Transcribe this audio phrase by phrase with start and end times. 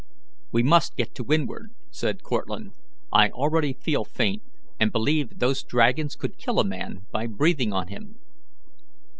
[0.51, 2.73] "We must get to windward," said Cortlandt.
[3.13, 4.41] "I already feel faint,
[4.79, 8.15] and believe those dragons could kill a man by breathing on him."